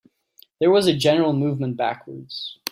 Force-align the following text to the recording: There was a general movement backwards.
There 0.59 0.71
was 0.71 0.87
a 0.87 0.97
general 0.97 1.31
movement 1.31 1.77
backwards. 1.77 2.57